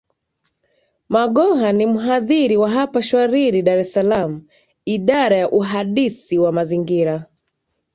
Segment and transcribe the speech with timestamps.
[1.09, 4.47] maghoha ni mhadhiri wa hapa chwariri dar es salam
[4.85, 7.25] idara ya uhadisi wa mazingira